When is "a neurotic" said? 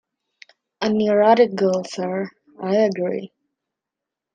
0.81-1.53